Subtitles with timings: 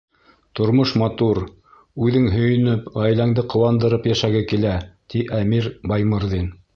[0.59, 1.39] —Тормош матур,
[2.07, 4.73] үҙең һөйөнөп, ғаиләңде ҡыуандырып йәшәге килә,—
[5.15, 6.49] ти Әмир Баймырҙин.